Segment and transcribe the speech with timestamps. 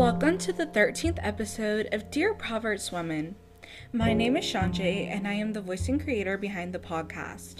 [0.00, 3.34] Welcome to the 13th episode of Dear Proverbs Woman.
[3.92, 7.56] My name is Shanjay, and I am the voice and creator behind the podcast.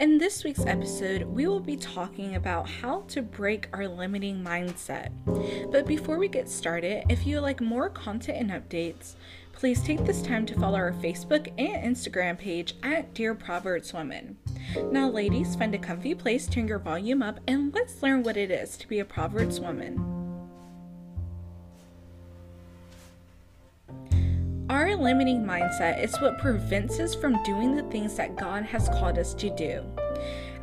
[0.00, 5.10] In this week's episode, we will be talking about how to break our limiting mindset.
[5.70, 9.14] But before we get started, if you like more content and updates,
[9.52, 14.38] please take this time to follow our Facebook and Instagram page at Dear Proverbs Woman.
[14.90, 18.50] Now, ladies, find a comfy place, turn your volume up, and let's learn what it
[18.50, 20.15] is to be a Proverbs woman.
[24.68, 29.16] Our limiting mindset is what prevents us from doing the things that God has called
[29.16, 29.84] us to do.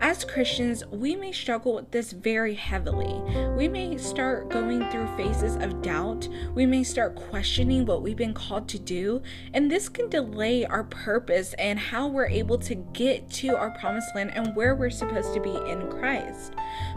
[0.04, 3.22] As Christians, we may struggle with this very heavily.
[3.56, 6.28] We may start going through phases of doubt.
[6.54, 9.22] We may start questioning what we've been called to do,
[9.54, 14.14] and this can delay our purpose and how we're able to get to our promised
[14.14, 16.52] land and where we're supposed to be in Christ.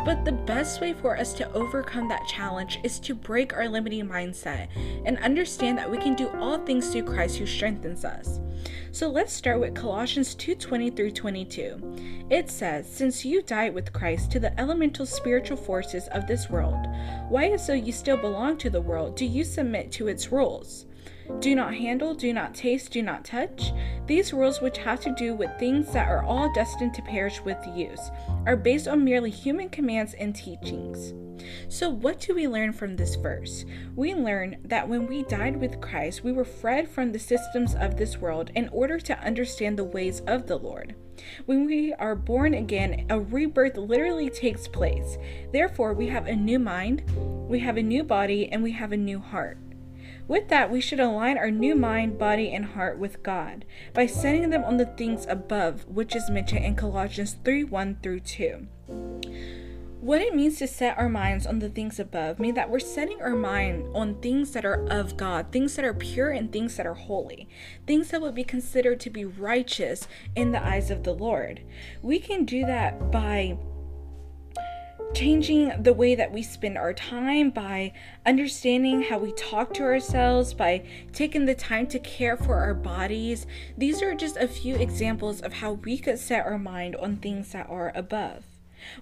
[0.04, 4.08] But the best way for us to overcome that challenge is to break our limiting
[4.08, 4.66] mindset
[5.04, 8.40] and understand that we can do all things through Christ who strengthens us.
[8.92, 12.26] So let's start with Colossians 2:20 through 22.
[12.30, 16.86] It says, "Since you died with Christ to the elemental spiritual forces of this world,
[17.28, 20.86] why though you still belong to the world, do you submit to its rules?"
[21.40, 23.72] Do not handle, do not taste, do not touch.
[24.06, 27.58] These rules, which have to do with things that are all destined to perish with
[27.74, 28.10] use,
[28.46, 31.12] are based on merely human commands and teachings.
[31.68, 33.64] So, what do we learn from this verse?
[33.94, 37.96] We learn that when we died with Christ, we were freed from the systems of
[37.96, 40.94] this world in order to understand the ways of the Lord.
[41.46, 45.18] When we are born again, a rebirth literally takes place.
[45.52, 47.02] Therefore, we have a new mind,
[47.48, 49.58] we have a new body, and we have a new heart.
[50.28, 54.50] With that, we should align our new mind, body, and heart with God by setting
[54.50, 58.66] them on the things above, which is mentioned in Colossians 3 1 through 2.
[60.00, 63.20] What it means to set our minds on the things above means that we're setting
[63.20, 66.86] our mind on things that are of God, things that are pure and things that
[66.86, 67.48] are holy,
[67.86, 71.62] things that would be considered to be righteous in the eyes of the Lord.
[72.02, 73.58] We can do that by
[75.16, 77.90] changing the way that we spend our time by
[78.26, 83.46] understanding how we talk to ourselves, by taking the time to care for our bodies.
[83.78, 87.52] These are just a few examples of how we could set our mind on things
[87.52, 88.44] that are above.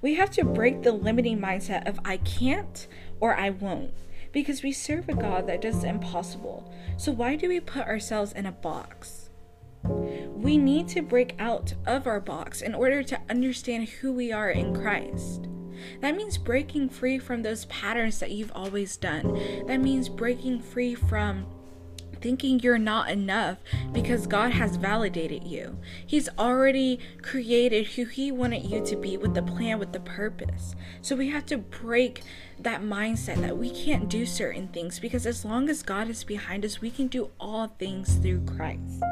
[0.01, 2.87] We have to break the limiting mindset of I can't
[3.19, 3.91] or I won't
[4.31, 6.73] because we serve a God that does the impossible.
[6.97, 9.31] So, why do we put ourselves in a box?
[9.83, 14.51] We need to break out of our box in order to understand who we are
[14.51, 15.49] in Christ.
[16.01, 19.65] That means breaking free from those patterns that you've always done.
[19.67, 21.47] That means breaking free from
[22.25, 23.59] thinking you're not enough
[23.93, 25.77] because God has validated you.
[26.07, 30.75] He's already created who He wanted you to be with the plan, with the purpose.
[31.03, 32.23] So we have to break
[32.59, 36.65] that mindset that we can't do certain things because as long as God is behind
[36.65, 39.03] us, we can do all things through Christ.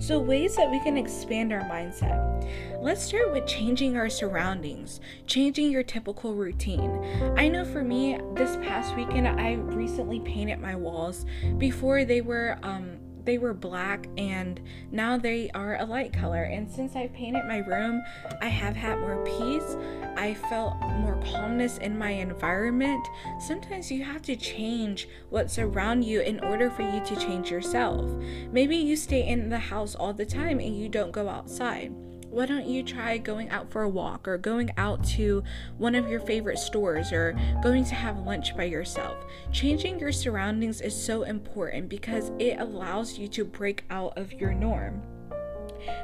[0.00, 2.50] So, ways that we can expand our mindset.
[2.80, 7.34] Let's start with changing our surroundings, changing your typical routine.
[7.36, 11.26] I know for me, this past weekend, I recently painted my walls.
[11.58, 14.60] Before they were, um, they were black and
[14.90, 16.44] now they are a light color.
[16.44, 18.02] And since I painted my room,
[18.40, 19.76] I have had more peace.
[20.16, 23.06] I felt more calmness in my environment.
[23.38, 28.10] Sometimes you have to change what's around you in order for you to change yourself.
[28.52, 31.92] Maybe you stay in the house all the time and you don't go outside
[32.30, 35.42] why don't you try going out for a walk or going out to
[35.78, 39.24] one of your favorite stores or going to have lunch by yourself?
[39.52, 44.54] Changing your surroundings is so important because it allows you to break out of your
[44.54, 45.02] norm.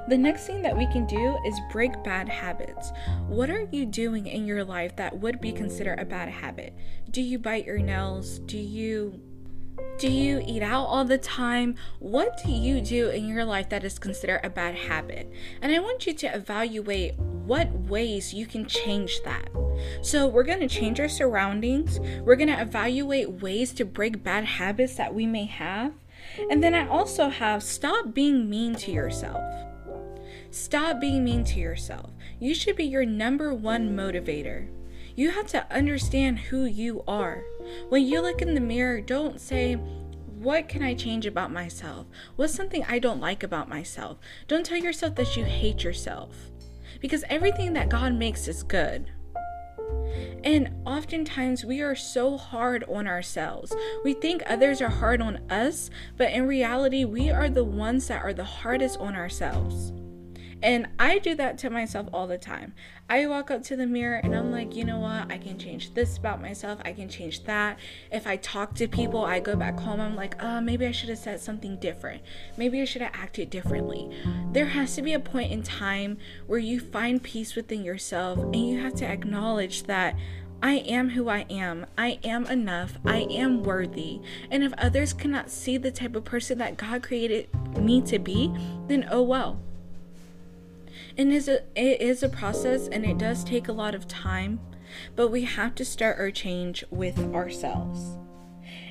[0.09, 2.93] The next thing that we can do is break bad habits.
[3.29, 6.75] What are you doing in your life that would be considered a bad habit?
[7.11, 8.39] Do you bite your nails?
[8.41, 9.21] Do you
[9.99, 11.75] do you eat out all the time?
[12.01, 15.33] What do you do in your life that is considered a bad habit?
[15.63, 19.49] And I want you to evaluate what ways you can change that.
[20.03, 21.99] So, we're going to change our surroundings.
[22.23, 25.93] We're going to evaluate ways to break bad habits that we may have.
[26.51, 29.43] And then I also have stop being mean to yourself.
[30.51, 32.11] Stop being mean to yourself.
[32.39, 34.69] You should be your number one motivator.
[35.17, 37.43] You have to understand who you are.
[37.89, 42.07] When you look in the mirror, don't say, what can I change about myself?
[42.37, 44.19] What's something I don't like about myself?
[44.47, 46.37] Don't tell yourself that you hate yourself
[47.01, 49.11] because everything that God makes is good.
[50.45, 53.75] And oftentimes we are so hard on ourselves.
[54.05, 58.23] We think others are hard on us, but in reality, we are the ones that
[58.23, 59.93] are the hardest on ourselves.
[60.63, 62.75] And I do that to myself all the time.
[63.09, 65.31] I walk up to the mirror and I'm like, you know what?
[65.31, 66.81] I can change this about myself.
[66.85, 67.79] I can change that.
[68.11, 70.01] If I talk to people, I go back home.
[70.01, 72.23] I'm like, uh, maybe I should have said something different.
[72.57, 74.11] Maybe I should have acted differently.
[74.53, 78.69] There has to be a point in time where you find peace within yourself and
[78.69, 80.17] you have to acknowledge that
[80.63, 81.87] I am who I am.
[81.99, 82.95] I am enough.
[83.05, 84.21] I am worthy.
[84.51, 87.49] And if others cannot see the type of person that God created
[87.79, 88.53] me to be,
[88.89, 89.61] then oh well.
[91.19, 94.61] And is a, it is a process and it does take a lot of time,
[95.15, 98.19] but we have to start our change with ourselves.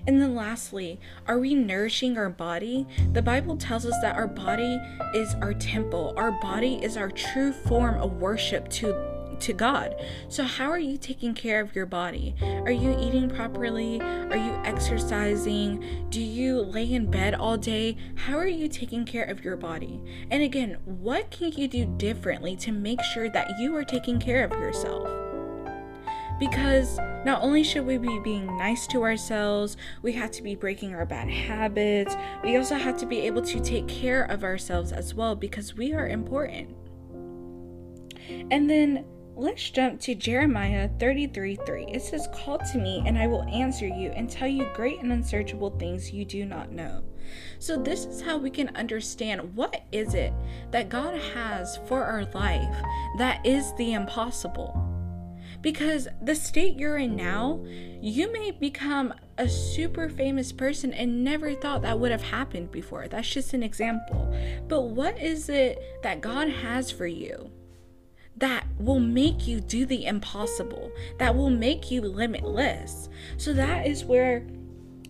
[0.08, 2.88] And then lastly, are we nourishing our body?
[3.14, 4.80] The Bible tells us that our body
[5.14, 6.14] is our temple.
[6.18, 9.96] Our body is our true form of worship to to God.
[10.30, 12.36] So, how are you taking care of your body?
[12.42, 14.02] Are you eating properly?
[14.02, 16.08] Are you exercising?
[16.10, 17.98] Do you lay in bed all day?
[18.16, 20.02] How are you taking care of your body?
[20.32, 24.44] And again, what can you do differently to make sure that you are taking care
[24.44, 25.10] of yourself?
[26.40, 30.94] Because not only should we be being nice to ourselves, we have to be breaking
[30.94, 35.14] our bad habits, we also have to be able to take care of ourselves as
[35.14, 36.76] well because we are important.
[38.52, 39.06] And then
[39.38, 41.86] Let's jump to Jeremiah 33 3.
[41.92, 45.12] It says, Call to me, and I will answer you and tell you great and
[45.12, 47.04] unsearchable things you do not know.
[47.60, 50.32] So, this is how we can understand what is it
[50.72, 52.76] that God has for our life
[53.18, 54.82] that is the impossible.
[55.62, 57.62] Because the state you're in now,
[58.02, 63.10] you may become a super famous person and never thought that would have happened before.
[63.10, 64.34] That's just an example.
[64.70, 67.52] But what is it that God has for you?
[68.78, 73.10] Will make you do the impossible, that will make you limitless.
[73.38, 74.46] So that is where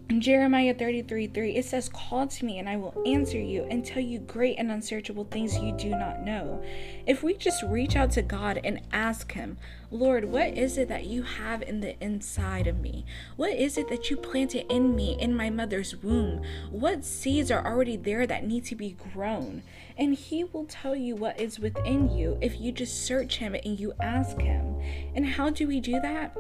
[0.08, 4.04] Jeremiah 33 3, it says, Call to me, and I will answer you and tell
[4.04, 6.64] you great and unsearchable things you do not know.
[7.08, 9.58] If we just reach out to God and ask Him,
[9.90, 13.04] Lord, what is it that you have in the inside of me?
[13.36, 16.44] What is it that you planted in me in my mother's womb?
[16.70, 19.64] What seeds are already there that need to be grown?
[19.98, 23.80] And He will tell you what is within you if you just search Him and
[23.80, 24.80] you ask Him.
[25.16, 26.38] And how do we do that?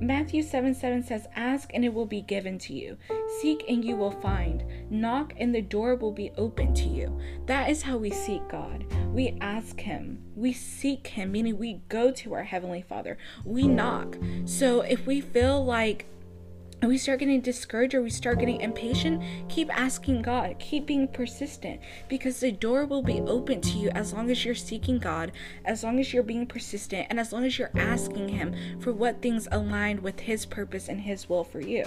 [0.00, 2.98] Matthew 7 7 says, Ask and it will be given to you.
[3.40, 4.64] Seek and you will find.
[4.90, 7.18] Knock and the door will be open to you.
[7.46, 8.84] That is how we seek God.
[9.12, 10.22] We ask Him.
[10.34, 13.16] We seek Him, meaning we go to our Heavenly Father.
[13.44, 14.18] We knock.
[14.44, 16.06] So if we feel like
[16.82, 21.80] we start getting discouraged or we start getting impatient, keep asking God, keep being persistent
[22.08, 25.32] because the door will be open to you as long as you're seeking God,
[25.64, 29.22] as long as you're being persistent, and as long as you're asking Him for what
[29.22, 31.86] things align with His purpose and His will for you.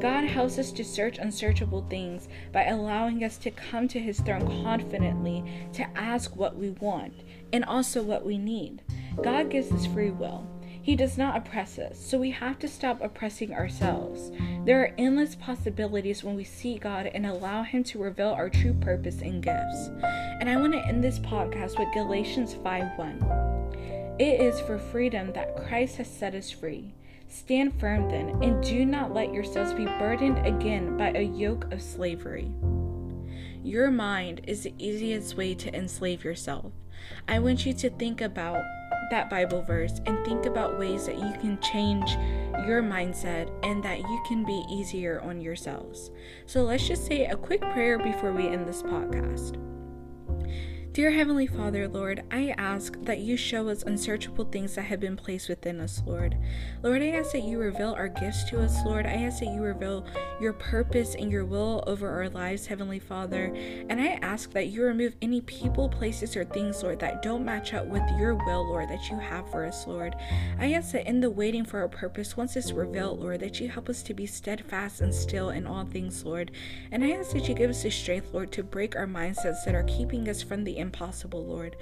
[0.00, 4.64] God helps us to search unsearchable things by allowing us to come to His throne
[4.64, 5.44] confidently
[5.74, 7.14] to ask what we want
[7.52, 8.82] and also what we need.
[9.22, 10.44] God gives us free will.
[10.82, 14.32] He does not oppress us, so we have to stop oppressing ourselves.
[14.64, 18.74] There are endless possibilities when we seek God and allow Him to reveal our true
[18.74, 19.90] purpose and gifts.
[20.40, 24.16] And I want to end this podcast with Galatians 5 1.
[24.18, 26.92] It is for freedom that Christ has set us free.
[27.28, 31.80] Stand firm then, and do not let yourselves be burdened again by a yoke of
[31.80, 32.50] slavery.
[33.62, 36.72] Your mind is the easiest way to enslave yourself.
[37.28, 38.62] I want you to think about
[39.12, 42.12] that Bible verse and think about ways that you can change
[42.66, 46.10] your mindset and that you can be easier on yourselves.
[46.46, 49.58] So let's just say a quick prayer before we end this podcast.
[50.92, 55.16] Dear Heavenly Father, Lord, I ask that you show us unsearchable things that have been
[55.16, 56.36] placed within us, Lord.
[56.82, 59.06] Lord, I ask that you reveal our gifts to us, Lord.
[59.06, 60.04] I ask that you reveal
[60.38, 63.54] your purpose and your will over our lives, Heavenly Father.
[63.88, 67.72] And I ask that you remove any people, places, or things, Lord, that don't match
[67.72, 70.14] up with your will, Lord, that you have for us, Lord.
[70.58, 73.70] I ask that in the waiting for our purpose, once it's revealed, Lord, that you
[73.70, 76.50] help us to be steadfast and still in all things, Lord.
[76.90, 79.74] And I ask that you give us the strength, Lord, to break our mindsets that
[79.74, 81.76] are keeping us from the impossible, Lord.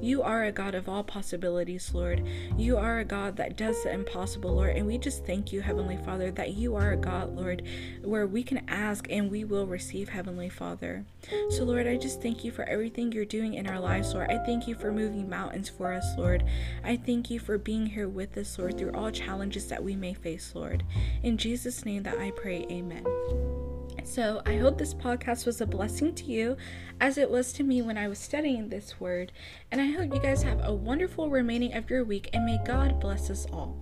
[0.00, 2.24] You are a God of all possibilities, Lord.
[2.56, 4.76] You are a God that does the impossible, Lord.
[4.76, 7.62] And we just thank you, Heavenly Father, that you are a God, Lord,
[8.02, 11.04] where we can ask and we will receive, Heavenly Father.
[11.50, 14.30] So, Lord, I just thank you for everything you're doing in our lives, Lord.
[14.30, 16.44] I thank you for moving mountains for us, Lord.
[16.84, 20.14] I thank you for being here with us, Lord, through all challenges that we may
[20.14, 20.84] face, Lord.
[21.22, 23.61] In Jesus' name that I pray, amen.
[24.04, 26.56] So, I hope this podcast was a blessing to you
[27.00, 29.32] as it was to me when I was studying this word.
[29.70, 33.00] And I hope you guys have a wonderful remaining of your week and may God
[33.00, 33.76] bless us all.